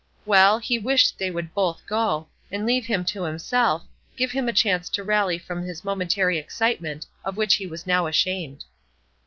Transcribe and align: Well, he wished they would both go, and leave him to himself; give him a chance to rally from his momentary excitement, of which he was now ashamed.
Well, 0.25 0.57
he 0.57 0.79
wished 0.79 1.19
they 1.19 1.29
would 1.29 1.53
both 1.53 1.85
go, 1.85 2.25
and 2.51 2.65
leave 2.65 2.87
him 2.87 3.05
to 3.05 3.21
himself; 3.21 3.83
give 4.17 4.31
him 4.31 4.49
a 4.49 4.51
chance 4.51 4.89
to 4.89 5.03
rally 5.03 5.37
from 5.37 5.61
his 5.61 5.83
momentary 5.85 6.39
excitement, 6.39 7.05
of 7.23 7.37
which 7.37 7.53
he 7.57 7.67
was 7.67 7.85
now 7.85 8.07
ashamed. 8.07 8.65